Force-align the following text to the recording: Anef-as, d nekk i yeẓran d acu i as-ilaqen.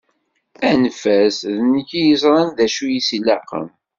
Anef-as, 0.69 1.37
d 1.57 1.57
nekk 1.71 1.89
i 1.99 2.01
yeẓran 2.03 2.49
d 2.57 2.59
acu 2.65 2.85
i 2.89 2.97
as-ilaqen. 3.03 3.67